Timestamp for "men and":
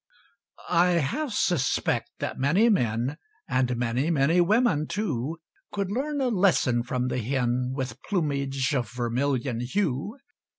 2.69-3.77